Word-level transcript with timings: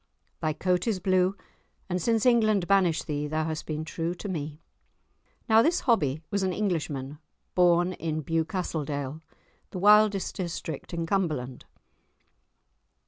Thy 0.41 0.51
coat 0.53 0.87
is 0.87 0.99
blue, 0.99 1.35
and 1.87 2.01
since 2.01 2.25
England 2.25 2.67
banished 2.67 3.05
thee 3.05 3.27
thou 3.27 3.45
hast 3.45 3.67
been 3.67 3.85
true 3.85 4.15
to 4.15 4.27
me." 4.27 4.59
Now 5.47 5.61
this 5.61 5.81
Hobbie 5.81 6.23
was 6.31 6.41
an 6.41 6.51
Englishman, 6.51 7.19
born 7.53 7.93
in 7.93 8.23
Bewcastledale, 8.23 9.21
the 9.69 9.77
wildest 9.77 10.35
district 10.37 10.91
in 10.91 11.05
Cumberland. 11.05 11.65